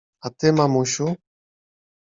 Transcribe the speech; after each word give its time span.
A 0.27 0.29
ty, 0.37 0.47
mamusiu? 0.51 1.07